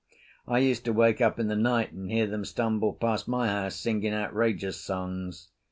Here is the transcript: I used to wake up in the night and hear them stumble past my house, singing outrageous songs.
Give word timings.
I 0.47 0.57
used 0.57 0.83
to 0.85 0.93
wake 0.93 1.21
up 1.21 1.37
in 1.39 1.47
the 1.47 1.55
night 1.55 1.91
and 1.93 2.09
hear 2.09 2.25
them 2.25 2.43
stumble 2.43 2.93
past 2.93 3.27
my 3.27 3.49
house, 3.49 3.75
singing 3.75 4.13
outrageous 4.15 4.81
songs. 4.81 5.49